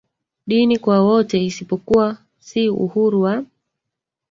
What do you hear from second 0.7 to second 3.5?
kwa wote isipokuwa si uhuru wa